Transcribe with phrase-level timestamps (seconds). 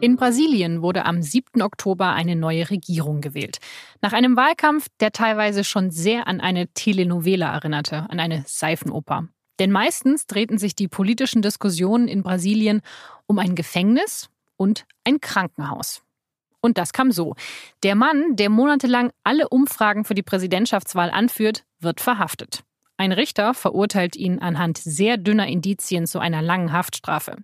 [0.00, 1.62] In Brasilien wurde am 7.
[1.62, 3.58] Oktober eine neue Regierung gewählt.
[4.02, 9.28] Nach einem Wahlkampf, der teilweise schon sehr an eine Telenovela erinnerte, an eine Seifenoper.
[9.58, 12.82] Denn meistens drehten sich die politischen Diskussionen in Brasilien
[13.26, 16.02] um ein Gefängnis und ein Krankenhaus.
[16.60, 17.34] Und das kam so.
[17.82, 22.64] Der Mann, der monatelang alle Umfragen für die Präsidentschaftswahl anführt, wird verhaftet.
[22.96, 27.38] Ein Richter verurteilt ihn anhand sehr dünner Indizien zu einer langen Haftstrafe.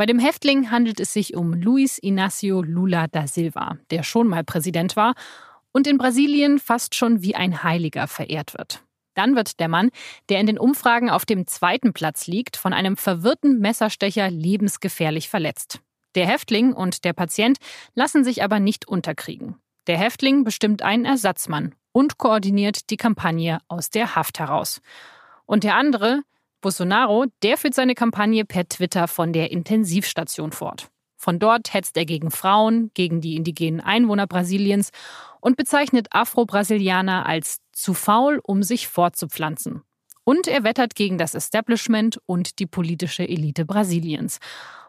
[0.00, 4.44] Bei dem Häftling handelt es sich um Luis Inácio Lula da Silva, der schon mal
[4.44, 5.12] Präsident war
[5.72, 8.82] und in Brasilien fast schon wie ein Heiliger verehrt wird.
[9.12, 9.90] Dann wird der Mann,
[10.30, 15.80] der in den Umfragen auf dem zweiten Platz liegt, von einem verwirrten Messerstecher lebensgefährlich verletzt.
[16.14, 17.58] Der Häftling und der Patient
[17.94, 19.56] lassen sich aber nicht unterkriegen.
[19.86, 24.80] Der Häftling bestimmt einen Ersatzmann und koordiniert die Kampagne aus der Haft heraus.
[25.44, 26.22] Und der andere,
[26.60, 30.90] Bolsonaro, der führt seine Kampagne per Twitter von der Intensivstation fort.
[31.16, 34.90] Von dort hetzt er gegen Frauen, gegen die indigenen Einwohner Brasiliens
[35.40, 39.82] und bezeichnet Afro-Brasilianer als zu faul, um sich fortzupflanzen.
[40.24, 44.38] Und er wettert gegen das Establishment und die politische Elite Brasiliens.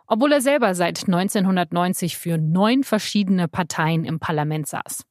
[0.08, 5.04] Obwohl er selber seit 1990 für neun verschiedene Parteien im Parlament saß.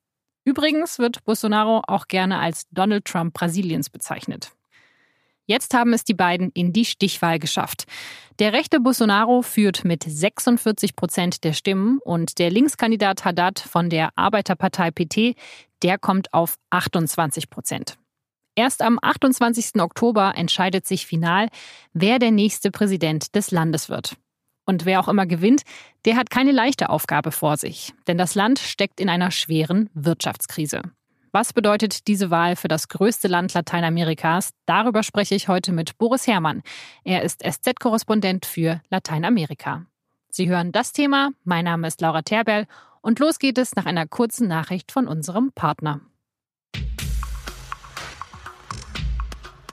[0.45, 4.53] Übrigens wird Bolsonaro auch gerne als Donald Trump Brasiliens bezeichnet.
[5.51, 7.87] Jetzt haben es die beiden in die Stichwahl geschafft.
[8.39, 14.11] Der rechte Bolsonaro führt mit 46 Prozent der Stimmen und der Linkskandidat Haddad von der
[14.15, 15.37] Arbeiterpartei PT,
[15.83, 17.99] der kommt auf 28 Prozent.
[18.55, 19.81] Erst am 28.
[19.81, 21.49] Oktober entscheidet sich final,
[21.93, 24.15] wer der nächste Präsident des Landes wird.
[24.67, 25.63] Und wer auch immer gewinnt,
[26.05, 30.83] der hat keine leichte Aufgabe vor sich, denn das Land steckt in einer schweren Wirtschaftskrise.
[31.33, 34.51] Was bedeutet diese Wahl für das größte Land Lateinamerikas?
[34.67, 36.63] Darüber spreche ich heute mit Boris Herrmann.
[37.05, 39.87] Er ist SZ-Korrespondent für Lateinamerika.
[40.29, 41.31] Sie hören das Thema.
[41.45, 42.67] Mein Name ist Laura Terbell
[43.01, 46.01] und los geht es nach einer kurzen Nachricht von unserem Partner.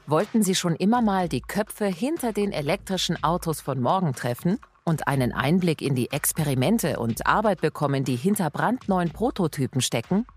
[0.06, 5.08] Wollten Sie schon immer mal die Köpfe hinter den elektrischen Autos von morgen treffen und
[5.08, 10.28] einen Einblick in die Experimente und Arbeit bekommen, die hinter brandneuen Prototypen stecken?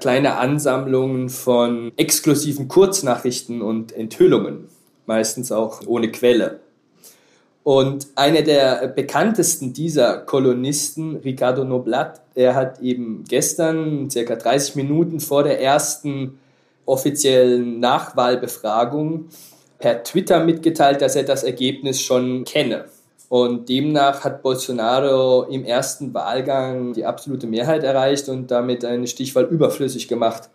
[0.00, 4.68] kleine Ansammlungen von exklusiven Kurznachrichten und Enthüllungen,
[5.06, 6.60] meistens auch ohne Quelle.
[7.62, 15.18] Und einer der bekanntesten dieser Kolonisten, Ricardo Noblat, er hat eben gestern, circa 30 Minuten
[15.18, 16.38] vor der ersten
[16.84, 19.30] offiziellen Nachwahlbefragung,
[19.78, 22.84] per Twitter mitgeteilt, dass er das Ergebnis schon kenne.
[23.28, 29.44] Und demnach hat Bolsonaro im ersten Wahlgang die absolute Mehrheit erreicht und damit eine Stichwahl
[29.44, 30.50] überflüssig gemacht.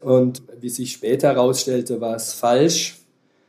[0.00, 2.98] Und wie sich später herausstellte, war es falsch.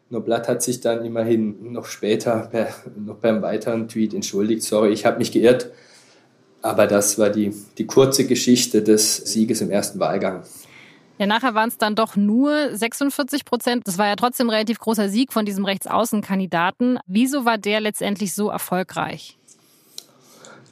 [0.09, 4.63] Noblat hat sich dann immerhin noch später per, noch beim weiteren Tweet entschuldigt.
[4.63, 5.71] Sorry, ich habe mich geirrt.
[6.61, 10.43] Aber das war die, die kurze Geschichte des Sieges im ersten Wahlgang.
[11.19, 13.87] Ja, nachher waren es dann doch nur 46 Prozent.
[13.87, 16.99] Das war ja trotzdem ein relativ großer Sieg von diesem Rechtsaußenkandidaten.
[17.07, 19.37] Wieso war der letztendlich so erfolgreich?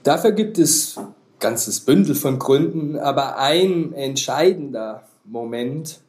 [0.03, 1.07] Dafür gibt es ein
[1.39, 5.99] ganzes Bündel von Gründen, aber ein entscheidender Moment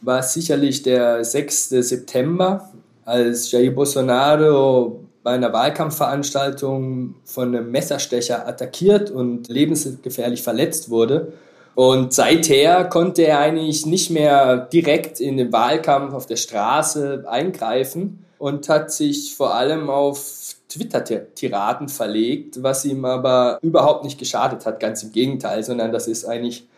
[0.00, 1.68] war sicherlich der 6.
[1.68, 2.70] September,
[3.04, 11.32] als Jair Bolsonaro bei einer Wahlkampfveranstaltung von einem Messerstecher attackiert und lebensgefährlich verletzt wurde.
[11.80, 18.26] Und seither konnte er eigentlich nicht mehr direkt in den Wahlkampf auf der Straße eingreifen
[18.36, 24.78] und hat sich vor allem auf Twitter-Tiraden verlegt, was ihm aber überhaupt nicht geschadet hat,
[24.78, 26.68] ganz im Gegenteil, sondern das ist eigentlich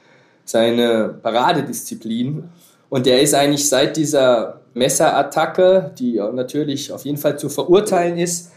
[0.45, 2.45] seine Paradedisziplin.
[2.89, 8.53] Und er ist eigentlich seit dieser Messerattacke, die natürlich auf jeden Fall zu verurteilen ist,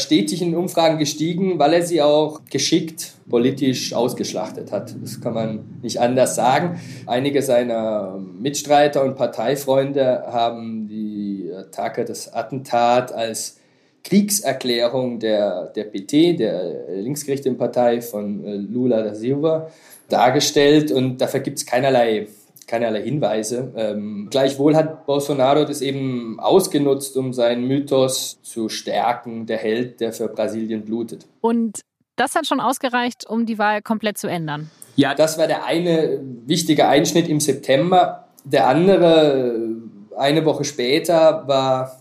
[0.00, 4.94] stetig in Umfragen gestiegen, weil er sie auch geschickt politisch ausgeschlachtet hat.
[5.00, 6.80] Das kann man nicht anders sagen.
[7.06, 13.58] Einige seiner Mitstreiter und Parteifreunde haben die Attacke, das Attentat als
[14.02, 19.70] Kriegserklärung der, der PT, der linksgerichteten Partei von äh, Lula da Silva,
[20.08, 22.26] dargestellt und dafür gibt es keinerlei
[22.70, 23.72] keinerlei Hinweise.
[23.76, 30.12] Ähm, gleichwohl hat Bolsonaro das eben ausgenutzt, um seinen Mythos zu stärken, der Held, der
[30.12, 31.26] für Brasilien blutet.
[31.40, 31.80] Und
[32.14, 34.70] das hat schon ausgereicht, um die Wahl komplett zu ändern.
[34.94, 38.28] Ja, das war der eine wichtige Einschnitt im September.
[38.44, 39.76] Der andere,
[40.16, 42.00] eine Woche später, war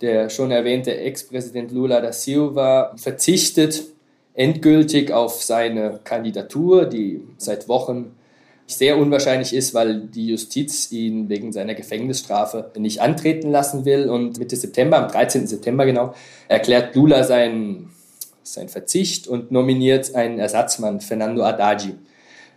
[0.00, 3.84] der schon erwähnte Ex-Präsident Lula da Silva verzichtet
[4.32, 8.16] endgültig auf seine Kandidatur, die seit Wochen
[8.76, 14.08] sehr unwahrscheinlich ist, weil die Justiz ihn wegen seiner Gefängnisstrafe nicht antreten lassen will.
[14.08, 15.46] Und Mitte September, am 13.
[15.46, 16.14] September genau,
[16.48, 17.90] erklärt Lula seinen,
[18.42, 21.88] seinen Verzicht und nominiert einen Ersatzmann, Fernando Haddad.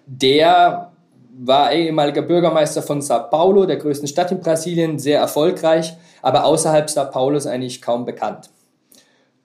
[0.05, 0.91] Der
[1.35, 6.89] war ehemaliger Bürgermeister von Sao Paulo, der größten Stadt in Brasilien, sehr erfolgreich, aber außerhalb
[6.89, 8.49] Sao Paulos eigentlich kaum bekannt.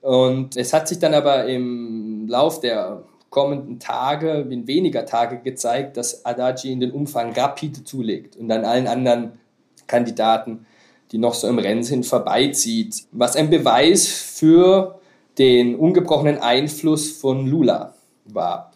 [0.01, 5.97] Und es hat sich dann aber im Lauf der kommenden Tage, in weniger Tage gezeigt,
[5.97, 9.39] dass Adachi in den Umfang rapide zulegt und an allen anderen
[9.87, 10.65] Kandidaten,
[11.11, 13.03] die noch so im Rennen sind, vorbeizieht.
[13.11, 14.99] Was ein Beweis für
[15.37, 17.93] den ungebrochenen Einfluss von Lula
[18.25, 18.73] war.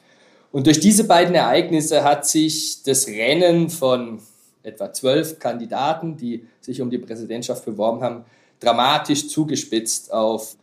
[0.51, 4.19] Und durch diese beiden Ereignisse hat sich das Rennen von
[4.61, 8.25] etwa zwölf Kandidaten, die sich um die Präsidentschaft beworben haben,
[8.59, 10.55] dramatisch zugespitzt auf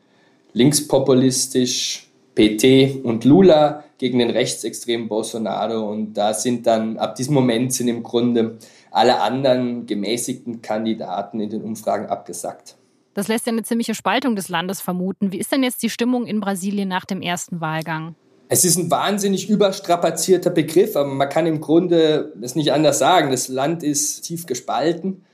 [0.52, 2.09] linkspopulistisch
[2.40, 5.90] PT und Lula gegen den rechtsextremen Bolsonaro.
[5.90, 8.58] Und da sind dann, ab diesem Moment sind im Grunde
[8.90, 12.76] alle anderen gemäßigten Kandidaten in den Umfragen abgesackt.
[13.14, 15.32] Das lässt ja eine ziemliche Spaltung des Landes vermuten.
[15.32, 18.14] Wie ist denn jetzt die Stimmung in Brasilien nach dem ersten Wahlgang?
[18.48, 23.30] Es ist ein wahnsinnig überstrapazierter Begriff, aber man kann im Grunde es nicht anders sagen.
[23.30, 25.24] Das Land ist tief gespalten.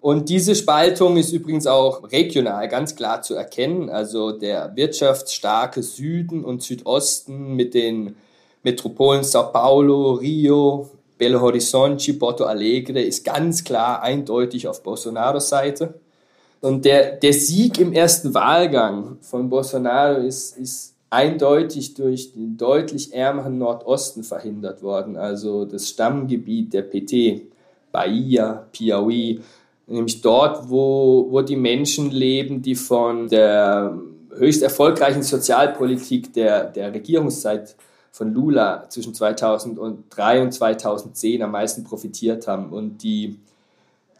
[0.00, 3.90] Und diese Spaltung ist übrigens auch regional ganz klar zu erkennen.
[3.90, 8.16] Also der wirtschaftsstarke Süden und Südosten mit den
[8.62, 10.88] Metropolen Sao Paulo, Rio,
[11.18, 16.00] Belo Horizonte, Porto Alegre ist ganz klar eindeutig auf Bolsonaros Seite.
[16.62, 23.12] Und der, der Sieg im ersten Wahlgang von Bolsonaro ist, ist eindeutig durch den deutlich
[23.12, 25.16] ärmeren Nordosten verhindert worden.
[25.16, 27.42] Also das Stammgebiet der PT,
[27.92, 29.40] Bahia, Piauí,
[29.90, 33.98] nämlich dort, wo, wo die Menschen leben, die von der
[34.36, 37.76] höchst erfolgreichen Sozialpolitik der, der Regierungszeit
[38.12, 43.38] von Lula zwischen 2003 und 2010 am meisten profitiert haben und die,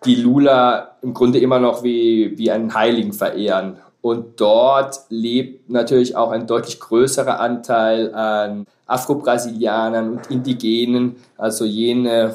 [0.05, 3.76] die Lula im Grunde immer noch wie, wie einen Heiligen verehren.
[4.02, 12.34] Und dort lebt natürlich auch ein deutlich größerer Anteil an Afro-Brasilianern und Indigenen, also jene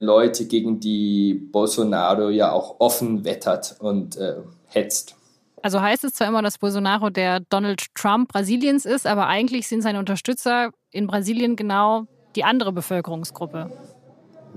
[0.00, 4.36] Leute, gegen die Bolsonaro ja auch offen wettert und äh,
[4.66, 5.16] hetzt.
[5.62, 9.82] Also heißt es zwar immer, dass Bolsonaro der Donald Trump Brasiliens ist, aber eigentlich sind
[9.82, 13.70] seine Unterstützer in Brasilien genau die andere Bevölkerungsgruppe.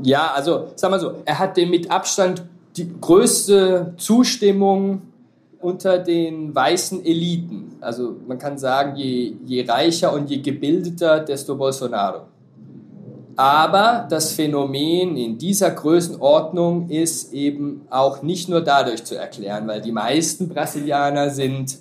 [0.04, 2.44] Ja, also sagen wir so, er hat den mit Abstand
[2.78, 5.02] die größte Zustimmung
[5.60, 7.78] unter den weißen Eliten.
[7.82, 12.28] Also man kann sagen, je, je reicher und je gebildeter, desto Bolsonaro.
[13.36, 19.82] Aber das Phänomen in dieser Größenordnung ist eben auch nicht nur dadurch zu erklären, weil
[19.82, 21.78] die meisten Brasilianer sind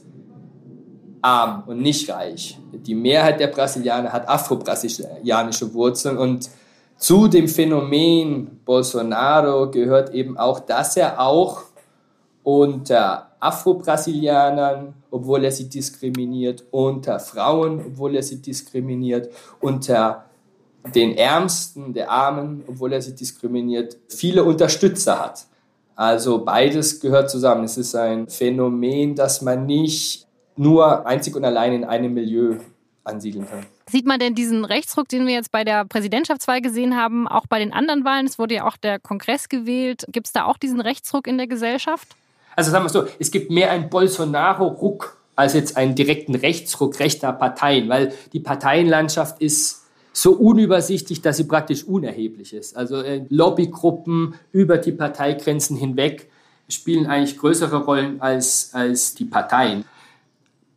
[1.23, 2.59] arm und nicht reich.
[2.73, 6.49] Die Mehrheit der Brasilianer hat afro-brasilianische Wurzeln und
[6.97, 11.62] zu dem Phänomen Bolsonaro gehört eben auch, dass er auch
[12.42, 19.30] unter Afro-Brasilianern, obwohl er sie diskriminiert, unter Frauen, obwohl er sie diskriminiert,
[19.61, 20.26] unter
[20.94, 25.46] den Ärmsten, der Armen, obwohl er sie diskriminiert, viele Unterstützer hat.
[25.94, 27.64] Also beides gehört zusammen.
[27.64, 32.56] Es ist ein Phänomen, das man nicht nur einzig und allein in einem Milieu
[33.04, 33.66] ansiedeln kann.
[33.90, 37.58] Sieht man denn diesen Rechtsruck, den wir jetzt bei der Präsidentschaftswahl gesehen haben, auch bei
[37.58, 38.26] den anderen Wahlen?
[38.26, 40.06] Es wurde ja auch der Kongress gewählt.
[40.08, 42.08] Gibt es da auch diesen Rechtsruck in der Gesellschaft?
[42.56, 47.32] Also sagen wir so, es gibt mehr einen Bolsonaro-Ruck als jetzt einen direkten Rechtsruck rechter
[47.32, 49.79] Parteien, weil die Parteienlandschaft ist
[50.12, 52.76] so unübersichtlich, dass sie praktisch unerheblich ist.
[52.76, 56.31] Also äh, Lobbygruppen über die Parteigrenzen hinweg
[56.69, 59.85] spielen eigentlich größere Rollen als, als die Parteien.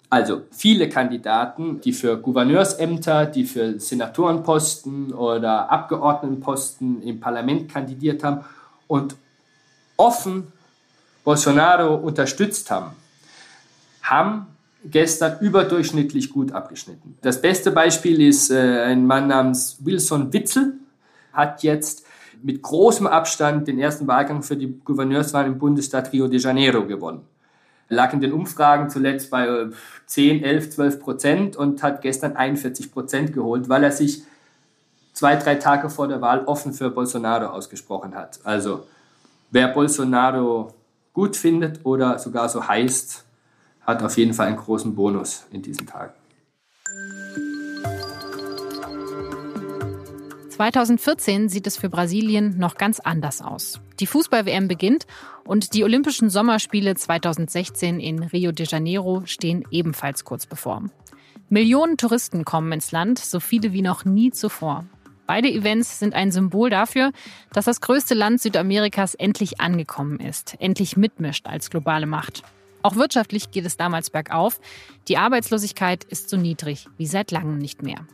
[0.09, 8.45] Also viele Kandidaten, die für Gouverneursämter, die für Senatorenposten oder Abgeordnetenposten im Parlament kandidiert haben
[8.87, 9.15] und
[9.97, 10.51] offen
[11.23, 12.91] Bolsonaro unterstützt haben,
[14.03, 14.52] haben
[14.85, 17.17] gestern überdurchschnittlich gut abgeschnitten.
[17.21, 20.73] Das beste Beispiel ist äh, ein Mann namens Wilson Witzel,
[21.31, 22.05] hat jetzt
[22.41, 27.21] mit großem Abstand den ersten Wahlgang für die Gouverneurswahl im Bundesstaat Rio de Janeiro gewonnen
[27.93, 29.67] lag in den Umfragen zuletzt bei
[30.07, 34.23] 10, 11, 12 Prozent und hat gestern 41 Prozent geholt, weil er sich
[35.13, 38.39] zwei, drei Tage vor der Wahl offen für Bolsonaro ausgesprochen hat.
[38.43, 38.85] Also
[39.51, 40.73] wer Bolsonaro
[41.13, 43.22] gut findet oder sogar so heißt,
[43.85, 46.13] hat auf jeden Fall einen großen Bonus in diesen Tagen.
[50.49, 53.81] 2014 sieht es für Brasilien noch ganz anders aus.
[53.99, 55.07] Die Fußball-WM beginnt
[55.45, 60.83] und die Olympischen Sommerspiele 2016 in Rio de Janeiro stehen ebenfalls kurz bevor.
[61.49, 64.85] Millionen Touristen kommen ins Land, so viele wie noch nie zuvor.
[65.25, 67.11] Beide Events sind ein Symbol dafür,
[67.51, 72.43] dass das größte Land Südamerikas endlich angekommen ist, endlich mitmischt als globale Macht.
[72.83, 74.59] Auch wirtschaftlich geht es damals bergauf.
[75.07, 78.05] Die Arbeitslosigkeit ist so niedrig wie seit langem nicht mehr.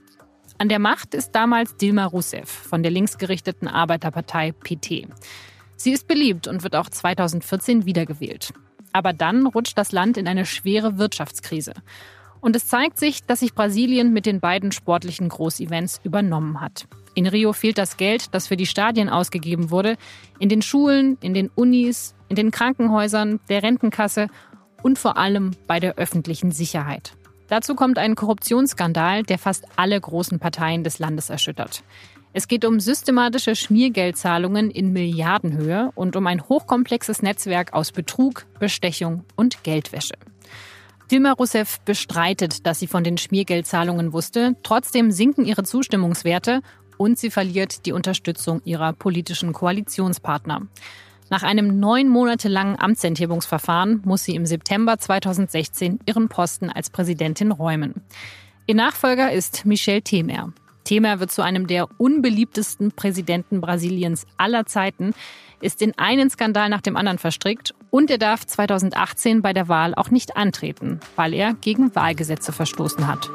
[0.60, 5.08] An der Macht ist damals Dilma Rousseff von der linksgerichteten Arbeiterpartei PT.
[5.76, 8.54] Sie ist beliebt und wird auch 2014 wiedergewählt.
[8.94, 11.74] Aber dann rutscht das Land in eine schwere Wirtschaftskrise.
[12.42, 16.88] Und es zeigt sich, dass sich Brasilien mit den beiden sportlichen Großevents übernommen hat.
[17.16, 19.98] In Rio fehlt das Geld, das für die Stadien ausgegeben wurde,
[20.40, 24.28] in den Schulen, in den Unis, in den Krankenhäusern, der Rentenkasse
[24.84, 27.14] und vor allem bei der öffentlichen Sicherheit.
[27.48, 31.84] Dazu kommt ein Korruptionsskandal, der fast alle großen Parteien des Landes erschüttert.
[32.32, 39.24] Es geht um systematische Schmiergeldzahlungen in Milliardenhöhe und um ein hochkomplexes Netzwerk aus Betrug, Bestechung
[39.36, 40.14] und Geldwäsche.
[41.10, 44.56] Dilma Rousseff bestreitet, dass sie von den Schmiergeldzahlungen wusste.
[44.62, 46.62] Trotzdem sinken ihre Zustimmungswerte
[46.98, 50.68] und sie verliert die Unterstützung ihrer politischen Koalitionspartner.
[51.30, 57.52] Nach einem neun Monate langen Amtsenthebungsverfahren muss sie im September 2016 ihren Posten als Präsidentin
[57.52, 58.02] räumen.
[58.66, 60.54] Ihr Nachfolger ist Michel Temer.
[60.86, 65.14] Temer wird zu einem der unbeliebtesten Präsidenten Brasiliens aller Zeiten,
[65.62, 69.94] ist in einen Skandal nach dem anderen verstrickt und er darf 2018 bei der Wahl
[69.94, 73.30] auch nicht antreten, weil er gegen Wahlgesetze verstoßen hat.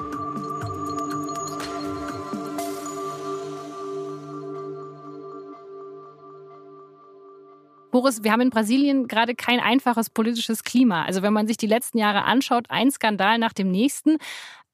[7.95, 11.05] Boris, wir haben in Brasilien gerade kein einfaches politisches Klima.
[11.05, 14.19] Also wenn man sich die letzten Jahre anschaut, ein Skandal nach dem nächsten.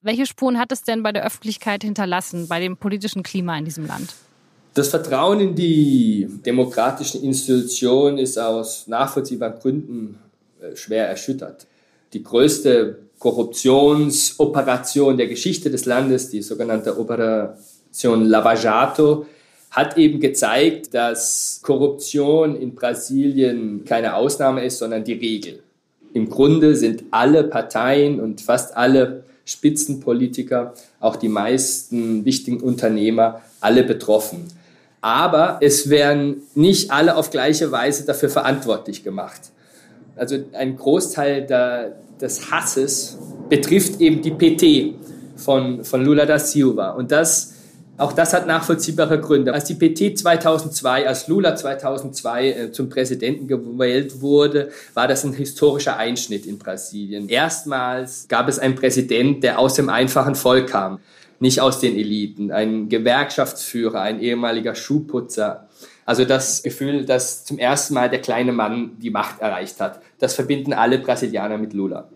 [0.01, 3.87] Welche Spuren hat es denn bei der Öffentlichkeit hinterlassen, bei dem politischen Klima in diesem
[3.87, 4.15] Land?
[4.73, 10.19] Das Vertrauen in die demokratischen Institutionen ist aus nachvollziehbaren Gründen
[10.63, 11.67] äh, schwer erschüttert.
[12.15, 19.27] Die größte Korruptionsoperation der Geschichte des Landes, die sogenannte Operation Lava Jato,
[19.71, 25.63] hat eben gezeigt, dass Korruption in Brasilien keine Ausnahme ist, sondern die Regel.
[26.13, 33.85] Im Grunde sind alle Parteien und fast alle Spitzenpolitiker, auch die meisten wichtigen Unternehmer, alle
[33.85, 34.49] betroffen.
[35.01, 39.41] Aber es werden nicht alle auf gleiche Weise dafür verantwortlich gemacht.
[40.17, 43.17] Also ein Großteil der, des Hasses
[43.49, 44.95] betrifft eben die PT
[45.37, 46.91] von, von Lula da Silva.
[46.91, 47.55] Und das
[48.01, 49.53] auch das hat nachvollziehbare Gründe.
[49.53, 55.35] Als die PT 2002, als Lula 2002 äh, zum Präsidenten gewählt wurde, war das ein
[55.35, 57.29] historischer Einschnitt in Brasilien.
[57.29, 61.01] Erstmals gab es einen Präsident, der aus dem einfachen Volk kam,
[61.41, 65.69] nicht aus den Eliten, ein Gewerkschaftsführer, ein ehemaliger Schuhputzer.
[66.07, 70.01] Also das Gefühl, dass zum ersten Mal der kleine Mann die Macht erreicht hat.
[70.19, 72.09] Das verbinden alle Brasilianer mit Lula.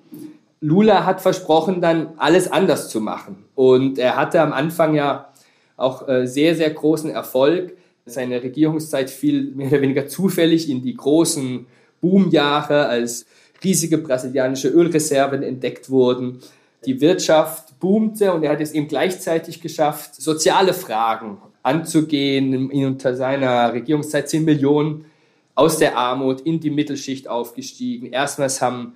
[0.60, 3.44] Lula hat versprochen, dann alles anders zu machen.
[3.54, 5.28] Und er hatte am Anfang ja
[5.76, 7.76] auch äh, sehr, sehr großen Erfolg.
[8.06, 11.66] Seine Regierungszeit fiel mehr oder weniger zufällig in die großen
[12.00, 13.26] Boomjahre, als
[13.62, 16.40] riesige brasilianische Ölreserven entdeckt wurden.
[16.84, 22.70] Die Wirtschaft boomte und er hat es eben gleichzeitig geschafft, soziale Fragen anzugehen.
[22.70, 25.06] Unter seiner Regierungszeit sind Millionen
[25.54, 28.12] aus der Armut in die Mittelschicht aufgestiegen.
[28.12, 28.94] Erstmals haben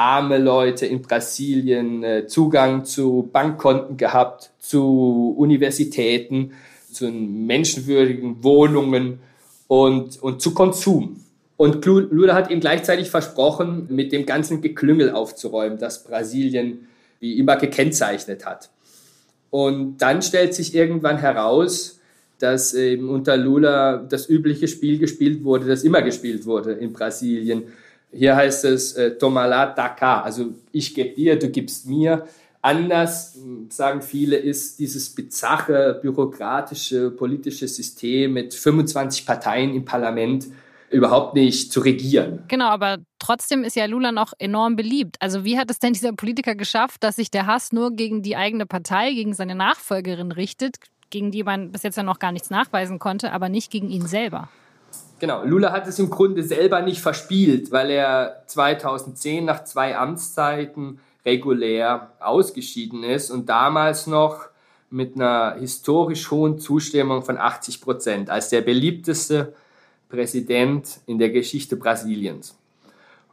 [0.00, 6.52] arme Leute in Brasilien äh, Zugang zu Bankkonten gehabt, zu Universitäten,
[6.90, 9.20] zu menschenwürdigen Wohnungen
[9.68, 11.22] und, und zu Konsum.
[11.58, 16.88] Und Lula hat ihm gleichzeitig versprochen, mit dem ganzen Geklüngel aufzuräumen, das Brasilien
[17.20, 18.70] wie immer gekennzeichnet hat.
[19.50, 22.00] Und dann stellt sich irgendwann heraus,
[22.38, 27.64] dass eben unter Lula das übliche Spiel gespielt wurde, das immer gespielt wurde in Brasilien
[28.12, 32.26] Hier heißt es äh, Tomala Daka, also ich gebe dir, du gibst mir.
[32.62, 33.38] Anders,
[33.70, 40.46] sagen viele, ist dieses bizarre, bürokratische, politische System mit 25 Parteien im Parlament
[40.90, 42.42] überhaupt nicht zu regieren.
[42.48, 45.16] Genau, aber trotzdem ist ja Lula noch enorm beliebt.
[45.20, 48.36] Also wie hat es denn dieser Politiker geschafft, dass sich der Hass nur gegen die
[48.36, 50.76] eigene Partei, gegen seine Nachfolgerin richtet,
[51.08, 54.06] gegen die man bis jetzt ja noch gar nichts nachweisen konnte, aber nicht gegen ihn
[54.06, 54.48] selber?
[55.20, 60.98] Genau, Lula hat es im Grunde selber nicht verspielt, weil er 2010 nach zwei Amtszeiten
[61.26, 64.46] regulär ausgeschieden ist und damals noch
[64.88, 69.52] mit einer historisch hohen Zustimmung von 80 Prozent als der beliebteste
[70.08, 72.56] Präsident in der Geschichte Brasiliens.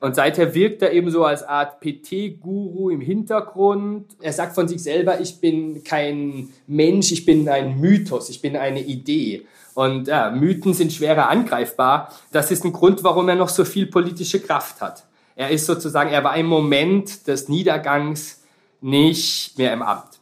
[0.01, 4.06] Und seither wirkt er eben so als Art PT-Guru im Hintergrund.
[4.22, 8.58] Er sagt von sich selber, ich bin kein Mensch, ich bin ein Mythos, ich bin
[8.58, 9.46] eine Idee.
[9.77, 12.12] Und ja, Mythen sind schwerer angreifbar.
[12.31, 15.05] Das ist ein Grund, warum er noch so viel politische Kraft hat.
[15.36, 18.41] Er ist sozusagen, er war im Moment des Niedergangs
[18.81, 20.19] nicht mehr im Amt.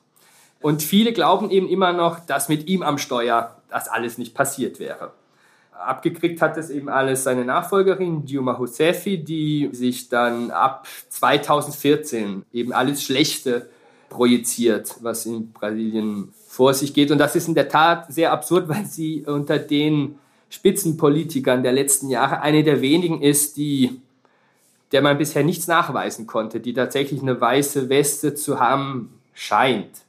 [0.61, 4.77] Und viele glauben eben immer noch, dass mit ihm am Steuer das alles nicht passiert
[4.77, 5.13] wäre.
[5.71, 12.73] Abgekriegt hat es eben alles seine Nachfolgerin Dilma Rousseff, die sich dann ab 2014 eben
[12.73, 13.69] alles Schlechte
[14.15, 17.11] projiziert, was in Brasilien vor sich geht.
[17.11, 20.15] Und das ist in der Tat sehr absurd, weil sie unter den
[20.49, 24.01] Spitzenpolitikern der letzten Jahre eine der wenigen ist, die
[24.91, 30.05] der man bisher nichts nachweisen konnte, die tatsächlich eine weiße Weste zu haben scheint.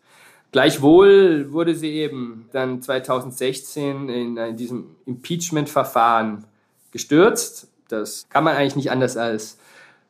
[0.52, 6.44] Gleichwohl wurde sie eben dann 2016 in, diesem Impeachment-Verfahren
[6.92, 7.68] gestürzt.
[7.88, 9.58] Das kann man eigentlich nicht anders als,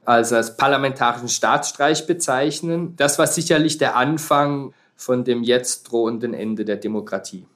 [0.07, 2.95] als als parlamentarischen Staatsstreich bezeichnen.
[2.97, 7.47] Das war sicherlich der Anfang von dem jetzt drohenden Ende der Demokratie.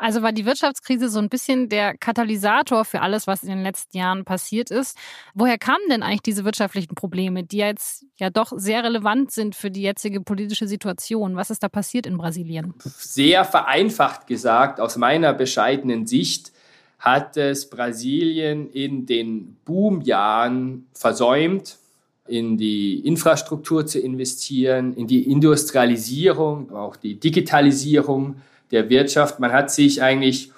[0.00, 3.98] Also war die Wirtschaftskrise so ein bisschen der Katalysator für alles, was in den letzten
[3.98, 4.96] Jahren passiert ist.
[5.34, 9.72] Woher kamen denn eigentlich diese wirtschaftlichen Probleme, die jetzt ja doch sehr relevant sind für
[9.72, 11.34] die jetzige politische Situation?
[11.34, 12.74] Was ist da passiert in Brasilien?
[12.84, 16.52] Sehr vereinfacht gesagt, aus meiner bescheidenen Sicht,
[16.98, 21.78] hat es Brasilien in den Boomjahren versäumt,
[22.26, 28.36] in die Infrastruktur zu investieren, in die Industrialisierung, auch die Digitalisierung
[28.70, 29.40] der Wirtschaft.
[29.40, 30.52] Man hat sich eigentlich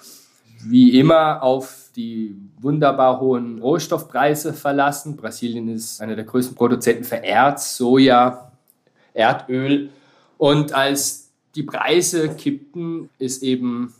[0.65, 5.15] wie immer auf die wunderbar hohen Rohstoffpreise verlassen.
[5.15, 8.51] Brasilien ist einer der größten Produzenten für Erz, Soja,
[9.13, 9.89] Erdöl.
[10.37, 13.93] Und als die Preise kippten, ist eben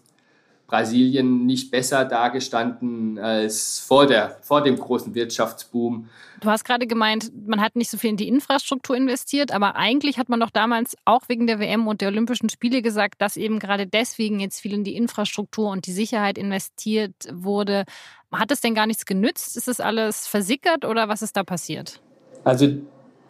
[0.71, 6.07] Brasilien nicht besser dagestanden als vor, der, vor dem großen Wirtschaftsboom.
[6.39, 10.17] Du hast gerade gemeint, man hat nicht so viel in die Infrastruktur investiert, aber eigentlich
[10.17, 13.59] hat man doch damals auch wegen der WM und der Olympischen Spiele gesagt, dass eben
[13.59, 17.83] gerade deswegen jetzt viel in die Infrastruktur und die Sicherheit investiert wurde.
[18.31, 19.57] Hat es denn gar nichts genützt?
[19.57, 21.99] Ist das alles versickert oder was ist da passiert?
[22.45, 22.69] Also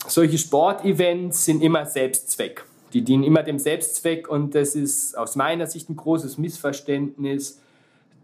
[0.06, 2.66] solche Sportevents sind immer Selbstzweck.
[2.94, 7.62] Die dienen immer dem Selbstzweck und das ist aus meiner Sicht ein großes Missverständnis,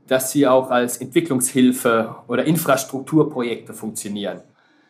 [0.08, 4.42] dass sie auch als Entwicklungshilfe oder Infrastrukturprojekte funktionieren.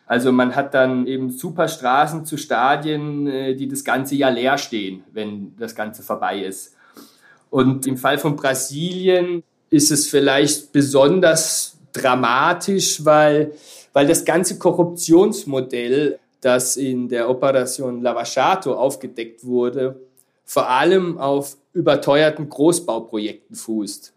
[0.06, 4.56] Also man hat dann eben super Straßen zu Stadien, äh, die das ganze Jahr leer
[4.56, 6.74] stehen, wenn das Ganze vorbei ist.
[7.50, 13.52] Und im Fall von Brasilien ist es vielleicht besonders dramatisch, weil,
[13.92, 20.00] weil das ganze Korruptionsmodell das in der Operation Lavachato aufgedeckt wurde,
[20.44, 24.14] vor allem auf überteuerten Großbauprojekten fußt.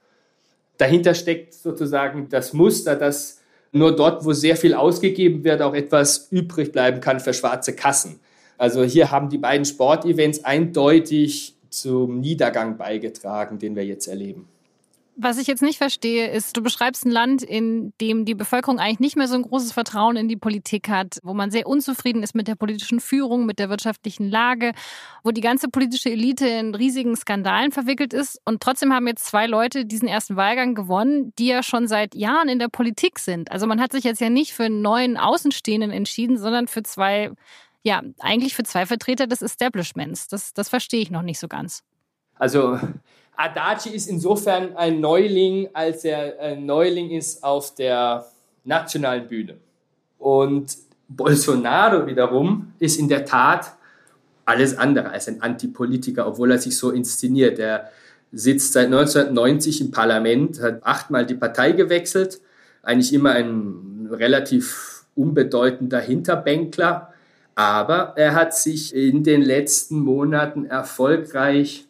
[0.78, 6.28] Dahinter steckt sozusagen das Muster, dass nur dort, wo sehr viel ausgegeben wird, auch etwas
[6.32, 8.20] übrig bleiben kann für schwarze Kassen.
[8.58, 14.48] Also hier haben die beiden Sportevents eindeutig zum Niedergang beigetragen, den wir jetzt erleben.
[15.18, 19.00] Was ich jetzt nicht verstehe, ist, du beschreibst ein Land, in dem die Bevölkerung eigentlich
[19.00, 22.34] nicht mehr so ein großes Vertrauen in die Politik hat, wo man sehr unzufrieden ist
[22.34, 24.72] mit der politischen Führung, mit der wirtschaftlichen Lage,
[25.24, 28.40] wo die ganze politische Elite in riesigen Skandalen verwickelt ist.
[28.46, 32.48] Und trotzdem haben jetzt zwei Leute diesen ersten Wahlgang gewonnen, die ja schon seit Jahren
[32.48, 33.52] in der Politik sind.
[33.52, 37.32] Also man hat sich jetzt ja nicht für einen neuen Außenstehenden entschieden, sondern für zwei,
[37.84, 40.30] ja, eigentlich für zwei Vertreter des Establishments.
[40.30, 41.84] Das, das verstehe ich noch nicht so ganz.
[42.36, 42.80] Also
[43.36, 48.26] Adachi ist insofern ein Neuling, als er ein Neuling ist auf der
[48.64, 49.58] nationalen Bühne.
[50.20, 53.74] Und Bolsonaro wiederum ist in der Tat
[54.46, 57.60] alles andere als ein Antipolitiker, obwohl er sich so inszeniert.
[57.60, 57.90] Er
[58.32, 62.42] sitzt seit 1990 im Parlament, hat achtmal die Partei gewechselt,
[62.84, 67.14] eigentlich immer ein relativ unbedeutender Hinterbänkler,
[67.56, 71.88] aber er hat sich in den letzten Monaten erfolgreich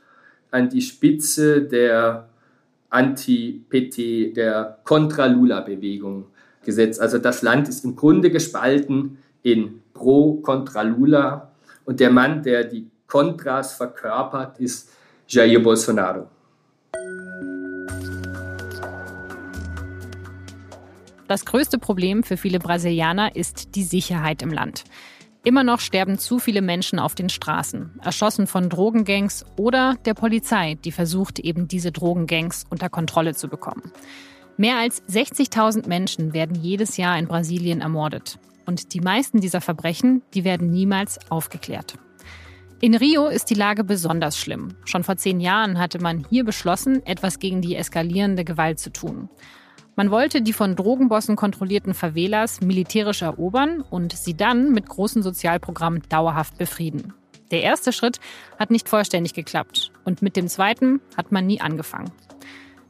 [0.52, 2.30] an die Spitze der
[2.90, 6.26] Anti-PT, der Contra-Lula-Bewegung
[6.64, 7.00] Gesetz.
[7.00, 11.52] Also das Land ist im Grunde gespalten in Pro, Contra Lula.
[11.86, 14.92] Und der Mann, der die Contras verkörpert, ist
[15.28, 16.28] Jair Bolsonaro.
[21.28, 24.84] Das größte Problem für viele Brasilianer ist die Sicherheit im Land.
[25.43, 30.75] Immer noch sterben zu viele Menschen auf den Straßen, erschossen von Drogengangs oder der Polizei,
[30.75, 33.91] die versucht, eben diese Drogengangs unter Kontrolle zu bekommen.
[34.58, 38.38] Mehr als 60.000 Menschen werden jedes Jahr in Brasilien ermordet.
[38.67, 41.95] Und die meisten dieser Verbrechen, die werden niemals aufgeklärt.
[42.80, 44.75] In Rio ist die Lage besonders schlimm.
[44.86, 49.30] Schon vor zehn Jahren hatte man hier beschlossen, etwas gegen die eskalierende Gewalt zu tun.
[49.95, 56.04] Man wollte die von Drogenbossen kontrollierten Favelas militärisch erobern und sie dann mit großen Sozialprogrammen
[56.08, 57.13] dauerhaft befrieden.
[57.51, 58.19] Der erste Schritt
[58.58, 62.12] hat nicht vollständig geklappt und mit dem zweiten hat man nie angefangen.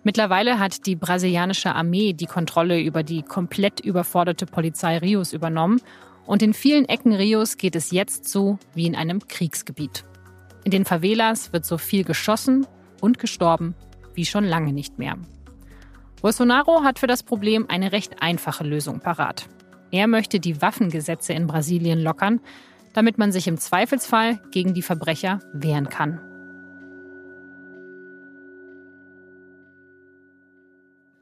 [0.03, 5.81] Mittlerweile hat die brasilianische Armee die Kontrolle über die komplett überforderte Polizei Rios übernommen
[6.25, 10.05] und in vielen Ecken Rios geht es jetzt so wie in einem Kriegsgebiet.
[10.63, 12.67] In den Favelas wird so viel geschossen
[12.99, 13.75] und gestorben
[14.13, 15.17] wie schon lange nicht mehr.
[16.21, 19.47] Bolsonaro hat für das Problem eine recht einfache Lösung parat.
[19.89, 22.39] Er möchte die Waffengesetze in Brasilien lockern,
[22.93, 26.21] damit man sich im Zweifelsfall gegen die Verbrecher wehren kann.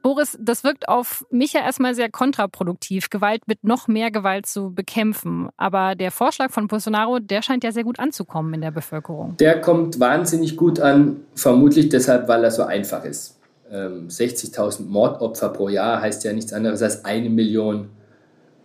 [0.02, 4.74] Boris, das wirkt auf mich ja erstmal sehr kontraproduktiv, Gewalt mit noch mehr Gewalt zu
[4.74, 5.48] bekämpfen.
[5.56, 9.36] Aber der Vorschlag von Bolsonaro, der scheint ja sehr gut anzukommen in der Bevölkerung.
[9.38, 13.39] Der kommt wahnsinnig gut an, vermutlich deshalb, weil er so einfach ist.
[13.70, 17.88] 60.000 ähm, Mordopfer pro Jahr heißt ja nichts anderes als eine Million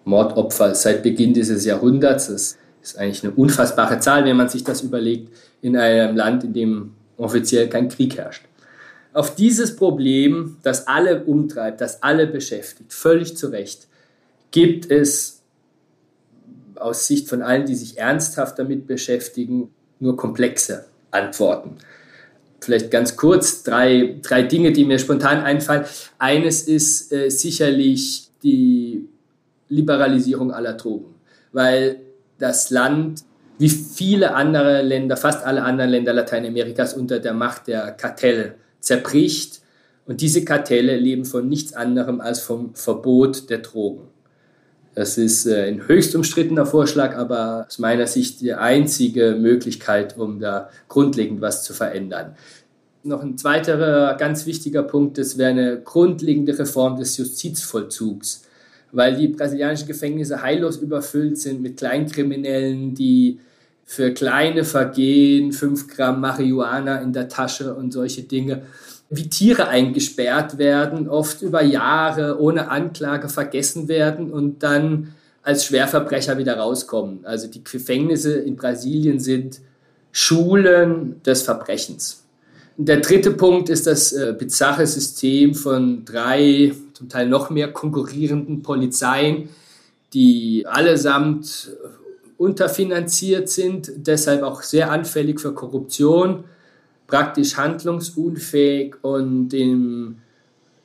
[0.03, 2.27] Mordopfer seit Beginn dieses Jahrhunderts.
[2.27, 6.53] Das ist eigentlich eine unfassbare Zahl, wenn man sich das überlegt, in einem Land, in
[6.53, 8.45] dem offiziell kein Krieg herrscht.
[9.13, 13.87] Auf dieses Problem, das alle umtreibt, das alle beschäftigt, völlig zu Recht,
[14.51, 15.41] gibt es
[16.75, 21.77] aus Sicht von allen, die sich ernsthaft damit beschäftigen, nur komplexe Antworten
[22.61, 25.85] vielleicht ganz kurz drei, drei Dinge, die mir spontan einfallen.
[26.17, 29.07] Eines ist äh, sicherlich die
[29.69, 31.15] Liberalisierung aller Drogen,
[31.51, 31.99] weil
[32.39, 33.23] das Land,
[33.57, 39.61] wie viele andere Länder, fast alle anderen Länder Lateinamerikas unter der Macht der Kartelle zerbricht.
[40.05, 44.07] Und diese Kartelle leben von nichts anderem als vom Verbot der Drogen.
[44.95, 50.39] Das ist äh, ein höchst umstrittener Vorschlag, aber aus meiner Sicht die einzige Möglichkeit, um
[50.39, 52.35] da grundlegend was zu verändern.
[53.03, 58.45] Noch ein zweiterer ganz wichtiger Punkt, das wäre eine grundlegende Reform des Justizvollzugs,
[58.93, 63.39] weil die brasilianischen Gefängnisse heillos überfüllt sind mit Kleinkriminellen, die
[63.83, 68.63] für kleine Vergehen, 5 Gramm Marihuana in der Tasche und solche Dinge
[69.09, 75.13] wie Tiere eingesperrt werden, oft über Jahre ohne Anklage vergessen werden und dann
[75.43, 77.19] als Schwerverbrecher wieder rauskommen.
[77.23, 79.61] Also die Gefängnisse in Brasilien sind
[80.11, 82.23] Schulen des Verbrechens.
[82.77, 88.63] Der dritte Punkt ist das äh, bizarre System von drei, zum Teil noch mehr konkurrierenden
[88.63, 89.49] Polizeien,
[90.13, 91.69] die allesamt
[92.37, 96.45] unterfinanziert sind, deshalb auch sehr anfällig für Korruption
[97.07, 100.17] praktisch handlungsunfähig und im,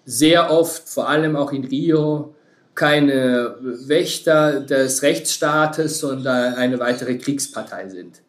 [0.04, 2.34] sehr oft, vor allem auch in Rio,
[2.74, 8.22] keine Wächter des Rechtsstaates, sondern eine weitere Kriegspartei sind.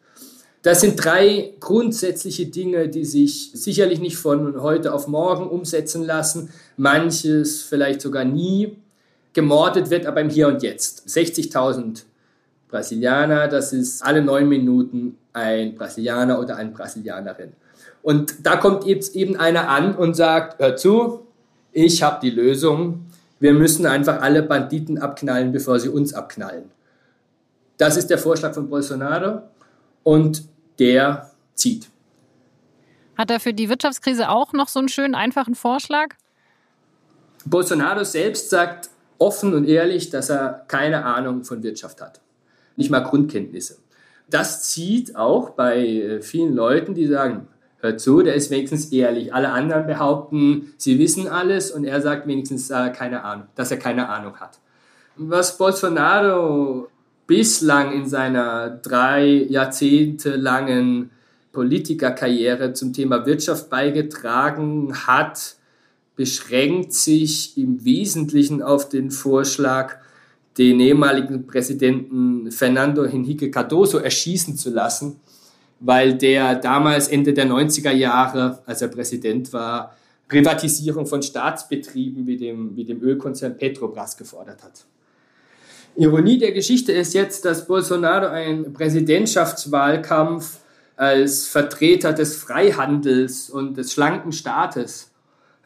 [0.62, 6.50] Das sind drei grundsätzliche Dinge, die sich sicherlich nicht von heute auf morgen umsetzen lassen,
[6.76, 8.76] manches vielleicht sogar nie.
[9.32, 11.08] Gemordet wird aber im Hier und Jetzt.
[11.08, 12.02] 60.000
[12.68, 17.52] Brasilianer, das ist alle neun Minuten ein Brasilianer oder eine Brasilianerin.
[18.02, 21.26] Und da kommt jetzt eben einer an und sagt, hör zu,
[21.72, 23.06] ich habe die Lösung,
[23.40, 26.70] wir müssen einfach alle Banditen abknallen, bevor sie uns abknallen.
[27.76, 29.42] Das ist der Vorschlag von Bolsonaro
[30.02, 30.44] und
[30.78, 31.88] der zieht.
[33.16, 36.14] Hat er für die Wirtschaftskrise auch noch so einen schönen, einfachen Vorschlag?
[37.44, 42.20] Bolsonaro selbst sagt offen und ehrlich, dass er keine Ahnung von Wirtschaft hat.
[42.76, 43.78] Nicht mal Grundkenntnisse.
[44.30, 47.48] Das zieht auch bei äh, vielen Leuten, die sagen,
[47.82, 49.34] hört zu, der ist wenigstens ehrlich.
[49.34, 53.76] Alle anderen behaupten, sie wissen alles und er sagt wenigstens, äh, keine Ahnung, dass er
[53.76, 54.58] keine Ahnung hat.
[55.16, 56.88] Was Bolsonaro
[57.26, 61.10] bislang in seiner drei Jahrzehnte langen
[61.52, 65.56] Politikerkarriere zum Thema Wirtschaft beigetragen hat,
[66.16, 69.96] beschränkt sich im Wesentlichen auf den Vorschlag,
[70.56, 75.20] den ehemaligen Präsidenten Fernando Henrique Cardoso erschießen zu lassen
[75.84, 79.94] weil der damals Ende der 90er Jahre, als er Präsident war,
[80.28, 84.84] Privatisierung von Staatsbetrieben wie dem, wie dem Ölkonzern Petrobras gefordert hat.
[85.96, 90.58] Ironie der Geschichte ist jetzt, dass Bolsonaro einen Präsidentschaftswahlkampf
[90.96, 95.10] als Vertreter des Freihandels und des schlanken Staates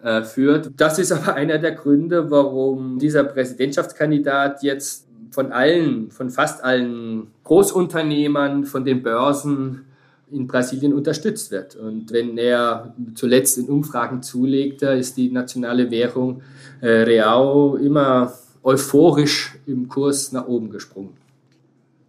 [0.03, 0.71] äh, führt.
[0.79, 7.29] Das ist aber einer der Gründe, warum dieser Präsidentschaftskandidat jetzt von allen, von fast allen
[7.45, 9.85] Großunternehmern, von den Börsen
[10.31, 11.77] in Brasilien unterstützt wird.
[11.77, 16.43] Und wenn er zuletzt in Umfragen zulegte, ist die nationale Währung
[16.81, 21.17] äh, Real immer euphorisch im Kurs nach oben gesprungen.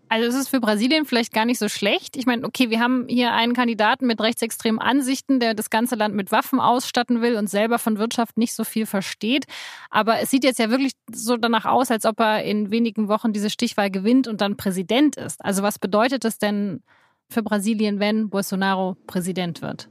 [0.09, 2.15] Also es ist für Brasilien vielleicht gar nicht so schlecht.
[2.15, 6.15] Ich meine, okay, wir haben hier einen Kandidaten mit rechtsextremen Ansichten, der das ganze Land
[6.15, 9.45] mit Waffen ausstatten will und selber von Wirtschaft nicht so viel versteht.
[9.89, 13.33] Aber es sieht jetzt ja wirklich so danach aus, als ob er in wenigen Wochen
[13.33, 15.43] diese Stichwahl gewinnt und dann Präsident ist.
[15.43, 16.83] Also was bedeutet das denn
[17.29, 19.89] für Brasilien, wenn Bolsonaro Präsident wird?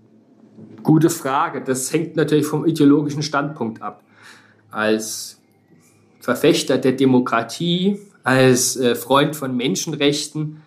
[0.82, 1.62] Gute Frage.
[1.62, 4.02] Das hängt natürlich vom ideologischen Standpunkt ab.
[4.70, 5.40] Als
[6.20, 10.62] Verfechter der Demokratie, als äh, Freund von Menschenrechten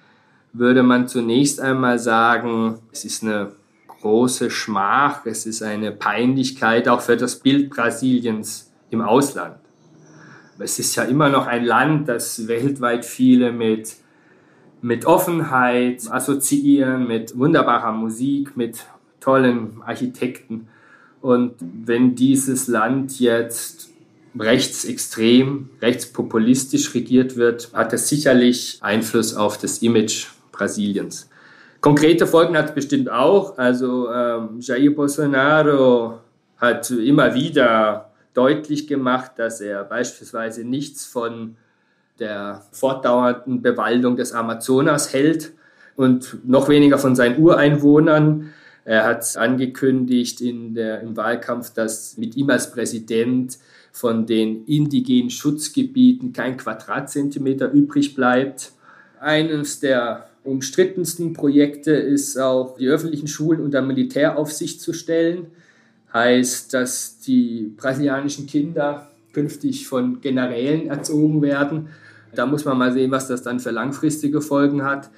[0.54, 3.52] würde man zunächst einmal sagen, es ist eine
[3.88, 9.58] große Schmach, es ist eine Peinlichkeit auch für das Bild Brasiliens im Ausland.
[10.58, 13.96] Es ist ja immer noch ein Land, das weltweit viele mit
[14.82, 18.86] mit Offenheit assoziieren, mit wunderbarer Musik, mit
[19.20, 20.68] tollen Architekten.
[21.22, 23.90] Und wenn dieses Land jetzt
[24.38, 31.30] rechtsextrem, rechtspopulistisch regiert wird, hat das sicherlich Einfluss auf das Image Brasiliens.
[31.82, 33.58] Konkrete Folgen hat es bestimmt auch.
[33.58, 36.20] Also ähm, Jair Bolsonaro
[36.58, 41.56] hat immer wieder deutlich gemacht, dass er beispielsweise nichts von
[42.20, 45.54] der fortdauernden Bewaldung des Amazonas hält
[45.96, 48.54] und noch weniger von seinen Ureinwohnern.
[48.86, 53.58] Er hat angekündigt in der, im Wahlkampf, dass mit ihm als Präsident
[53.92, 58.72] von den indigenen Schutzgebieten kein Quadratzentimeter übrig bleibt.
[59.20, 65.48] Eines der umstrittensten Projekte ist auch, die öffentlichen Schulen unter Militäraufsicht zu stellen.
[66.14, 71.90] Heißt, dass die brasilianischen Kinder künftig von Generälen erzogen werden
[72.34, 75.10] da muss man mal sehen, was das dann für langfristige Folgen hat.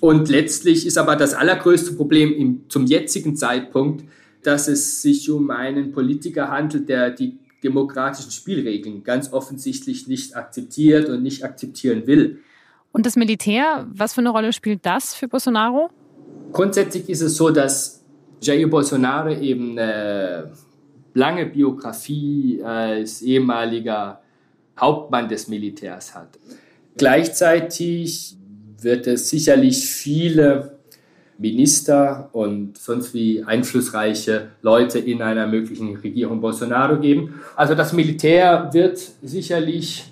[0.00, 4.04] Und letztlich ist aber das allergrößte Problem im, zum jetzigen Zeitpunkt,
[4.42, 11.08] dass es sich um einen Politiker handelt, der die demokratischen Spielregeln ganz offensichtlich nicht akzeptiert
[11.08, 12.40] und nicht akzeptieren will.
[12.90, 15.90] Und das Militär, was für eine Rolle spielt das für Bolsonaro?
[16.52, 18.04] Grundsätzlich ist es so, dass
[18.40, 20.52] Jair Bolsonaro eben eine
[21.14, 24.21] lange Biografie als ehemaliger
[24.78, 26.38] Hauptmann des Militärs hat.
[26.96, 28.36] Gleichzeitig
[28.80, 30.78] wird es sicherlich viele
[31.38, 37.40] Minister und sonst wie einflussreiche Leute in einer möglichen Regierung Bolsonaro geben.
[37.56, 40.04] Also das Militär wird sicherlich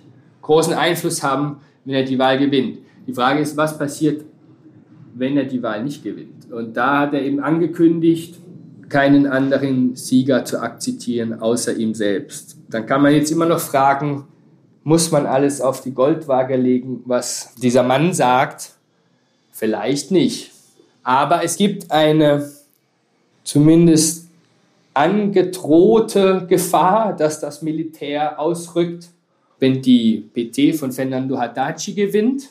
[0.43, 2.79] großen Einfluss haben, wenn er die Wahl gewinnt.
[3.07, 4.25] Die Frage ist, was passiert,
[5.15, 6.51] wenn er die Wahl nicht gewinnt?
[6.51, 8.37] Und da hat er eben angekündigt,
[8.89, 12.59] keinen anderen Sieger zu akzeptieren außer ihm selbst.
[12.69, 14.27] Dann kann man jetzt immer noch fragen,
[14.83, 18.73] muss man alles auf die Goldwaage legen, was dieser Mann sagt?
[19.53, 20.53] Vielleicht nicht.
[21.03, 22.51] Aber es gibt eine
[23.45, 24.29] zumindest
[24.95, 29.09] angedrohte Gefahr, dass das Militär ausrückt,
[29.59, 32.49] wenn die PT von Fernando Haddad gewinnt.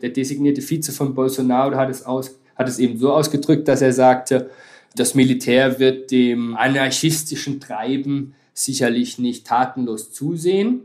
[0.00, 3.92] Der designierte Vize von Bolsonaro hat es, aus, hat es eben so ausgedrückt, dass er
[3.92, 4.50] sagte,
[4.96, 10.82] das Militär wird dem anarchistischen Treiben sicherlich nicht tatenlos zusehen.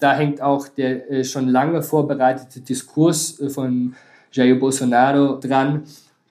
[0.00, 3.94] Da hängt auch der äh, schon lange vorbereitete Diskurs äh, von
[4.32, 5.84] Jair Bolsonaro dran,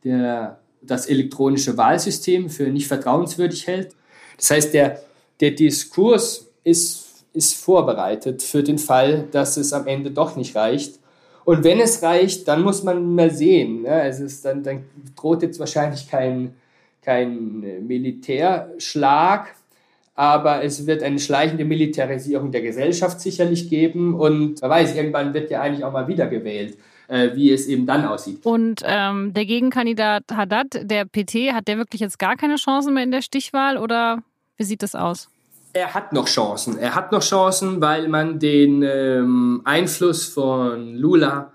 [0.03, 3.95] der das elektronische Wahlsystem für nicht vertrauenswürdig hält.
[4.37, 5.01] Das heißt, der,
[5.39, 10.99] der Diskurs ist, ist vorbereitet für den Fall, dass es am Ende doch nicht reicht.
[11.45, 13.83] Und wenn es reicht, dann muss man mal sehen.
[13.83, 14.03] Ne?
[14.03, 16.53] Es ist dann, dann droht jetzt wahrscheinlich kein,
[17.01, 19.55] kein Militärschlag,
[20.19, 25.49] aber es wird eine schleichende Militarisierung der Gesellschaft sicherlich geben und wer weiß, irgendwann wird
[25.49, 26.77] ja eigentlich auch mal wiedergewählt
[27.07, 28.45] äh, wie es eben dann aussieht.
[28.45, 33.03] Und ähm, der Gegenkandidat Haddad, der PT, hat der wirklich jetzt gar keine Chancen mehr
[33.03, 34.19] in der Stichwahl oder
[34.57, 35.29] wie sieht das aus?
[35.73, 36.77] Er hat noch Chancen.
[36.77, 41.51] Er hat noch Chancen, weil man den ähm, Einfluss von Lula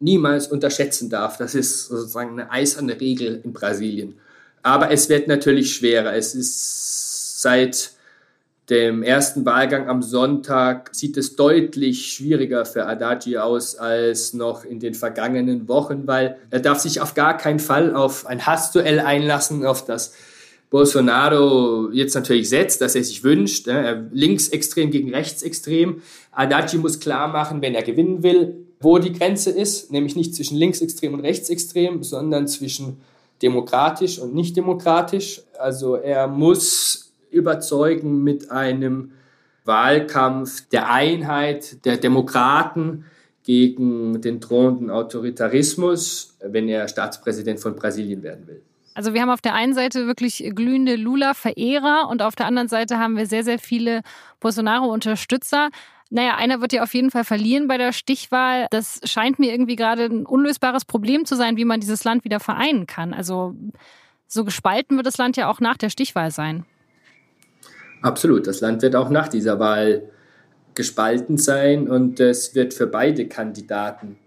[0.00, 1.36] niemals unterschätzen darf.
[1.36, 4.18] Das ist sozusagen eine eiserne Regel in Brasilien.
[4.62, 6.14] Aber es wird natürlich schwerer.
[6.14, 7.13] Es ist
[7.44, 7.90] Seit
[8.70, 14.80] dem ersten Wahlgang am Sonntag sieht es deutlich schwieriger für Adachi aus als noch in
[14.80, 19.66] den vergangenen Wochen, weil er darf sich auf gar keinen Fall auf ein Hassduell einlassen,
[19.66, 20.14] auf das
[20.70, 24.08] Bolsonaro jetzt natürlich setzt, dass er sich wünscht, ne?
[24.10, 26.00] linksextrem gegen rechtsextrem.
[26.32, 30.56] Adachi muss klar machen, wenn er gewinnen will, wo die Grenze ist, nämlich nicht zwischen
[30.56, 33.02] linksextrem und rechtsextrem, sondern zwischen
[33.42, 35.42] demokratisch und nicht demokratisch.
[35.58, 37.03] Also er muss
[37.34, 39.12] überzeugen mit einem
[39.64, 43.04] Wahlkampf der Einheit der Demokraten
[43.42, 48.62] gegen den drohenden Autoritarismus, wenn er Staatspräsident von Brasilien werden will.
[48.94, 52.98] Also wir haben auf der einen Seite wirklich glühende Lula-Verehrer und auf der anderen Seite
[52.98, 54.02] haben wir sehr, sehr viele
[54.40, 55.70] Bolsonaro-Unterstützer.
[56.10, 58.68] Naja, einer wird ja auf jeden Fall verlieren bei der Stichwahl.
[58.70, 62.38] Das scheint mir irgendwie gerade ein unlösbares Problem zu sein, wie man dieses Land wieder
[62.38, 63.12] vereinen kann.
[63.12, 63.54] Also
[64.28, 66.64] so gespalten wird das Land ja auch nach der Stichwahl sein.
[68.04, 68.46] Absolut.
[68.46, 70.02] Das Land wird auch nach dieser Wahl
[70.74, 74.18] gespalten sein und es wird für beide Kandidaten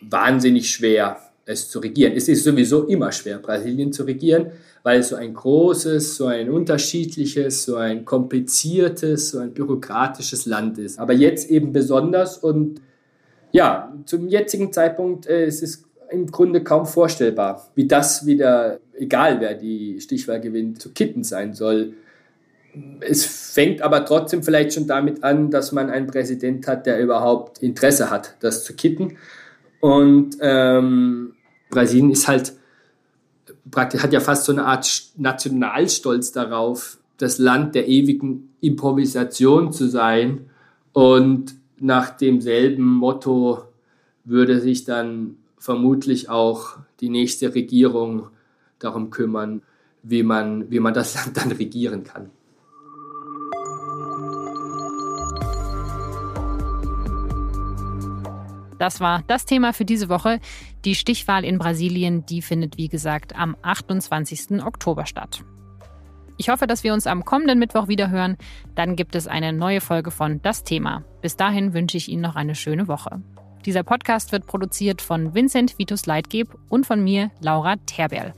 [0.00, 2.14] wahnsinnig schwer, es zu regieren.
[2.16, 4.50] Es ist sowieso immer schwer, Brasilien zu regieren,
[4.82, 10.78] weil es so ein großes, so ein unterschiedliches, so ein kompliziertes, so ein bürokratisches Land
[10.78, 10.98] ist.
[10.98, 12.80] Aber jetzt eben besonders und
[13.52, 18.80] ja, zum jetzigen Zeitpunkt äh, es ist es im Grunde kaum vorstellbar, wie das wieder,
[18.94, 21.94] egal wer die Stichwahl gewinnt, zu kitten sein soll.
[23.00, 27.58] Es fängt aber trotzdem vielleicht schon damit an, dass man einen Präsident hat, der überhaupt
[27.58, 29.16] Interesse hat, das zu kitten.
[29.80, 31.34] Und ähm,
[31.70, 32.52] Brasilien ist halt
[33.70, 39.88] praktisch, hat ja fast so eine Art Nationalstolz darauf, das Land der ewigen Improvisation zu
[39.88, 40.50] sein.
[40.92, 43.64] Und nach demselben Motto
[44.24, 48.28] würde sich dann vermutlich auch die nächste Regierung
[48.78, 49.62] darum kümmern,
[50.02, 52.30] wie man, wie man das Land dann regieren kann.
[58.80, 60.40] Das war das Thema für diese Woche.
[60.86, 64.64] Die Stichwahl in Brasilien, die findet wie gesagt am 28.
[64.64, 65.44] Oktober statt.
[66.38, 68.38] Ich hoffe, dass wir uns am kommenden Mittwoch wieder hören.
[68.74, 71.04] Dann gibt es eine neue Folge von Das Thema.
[71.20, 73.20] Bis dahin wünsche ich Ihnen noch eine schöne Woche.
[73.66, 78.32] Dieser Podcast wird produziert von Vincent Vitus Leitgeb und von mir, Laura Terberl.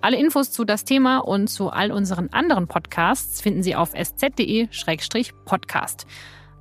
[0.00, 6.06] Alle Infos zu das Thema und zu all unseren anderen Podcasts finden Sie auf sz.de-podcast.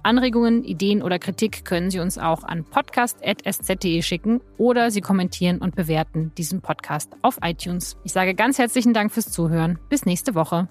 [0.03, 5.75] Anregungen, Ideen oder Kritik können Sie uns auch an podcast.sz.de schicken oder Sie kommentieren und
[5.75, 7.97] bewerten diesen Podcast auf iTunes.
[8.03, 9.79] Ich sage ganz herzlichen Dank fürs Zuhören.
[9.89, 10.67] Bis nächste Woche.